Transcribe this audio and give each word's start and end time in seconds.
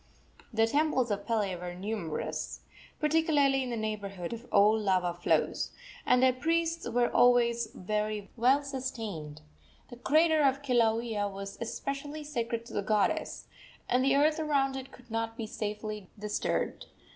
The 0.51 0.65
temples 0.65 1.11
of 1.11 1.27
Pele 1.27 1.55
were 1.57 1.75
numerous, 1.75 2.61
particularly 2.99 3.61
in 3.61 3.69
the 3.69 3.77
neighborhood 3.77 4.33
of 4.33 4.47
old 4.51 4.81
lava 4.81 5.13
flows, 5.13 5.69
and 6.07 6.23
their 6.23 6.33
priests 6.33 6.89
were 6.89 7.11
always 7.11 7.69
well 7.75 8.63
sustained. 8.63 9.41
The 9.91 9.97
crater 9.97 10.41
of 10.41 10.63
Kilauea 10.63 11.27
was 11.31 11.55
especially 11.61 12.23
sacred 12.23 12.65
to 12.65 12.73
the 12.73 12.81
goddess, 12.81 13.45
and 13.87 14.03
the 14.03 14.15
earth 14.15 14.39
around 14.39 14.75
it 14.75 14.91
could 14.91 15.11
not 15.11 15.37
be 15.37 15.45
safely 15.45 16.09
disturbed. 16.17 16.87